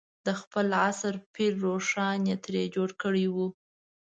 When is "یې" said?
2.29-2.35